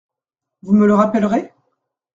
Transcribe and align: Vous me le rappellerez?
Vous 0.63 0.73
me 0.73 0.87
le 0.87 0.95
rappellerez? 0.95 1.53